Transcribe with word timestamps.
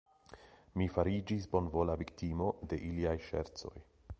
Mi 0.81 0.87
fariĝis 0.95 1.45
bonvola 1.51 1.99
viktimo 2.01 2.51
de 2.73 2.81
iliaj 2.89 3.17
ŝercoj. 3.29 3.75